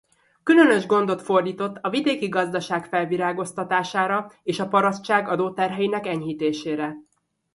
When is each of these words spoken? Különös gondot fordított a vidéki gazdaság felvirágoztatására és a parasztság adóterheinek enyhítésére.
Különös 0.43 0.85
gondot 0.85 1.21
fordított 1.21 1.77
a 1.81 1.89
vidéki 1.89 2.27
gazdaság 2.27 2.85
felvirágoztatására 2.85 4.31
és 4.43 4.59
a 4.59 4.67
parasztság 4.67 5.27
adóterheinek 5.27 6.07
enyhítésére. 6.07 6.95